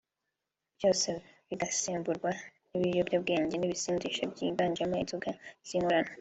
byose 0.77 1.09
bigasemburwa 1.49 2.29
n’ibiyobyabwenge 2.77 3.55
n’ibisindisha 3.57 4.21
byiganjemo 4.31 4.95
inzoga 5.03 5.29
z’inkorano 5.67 6.09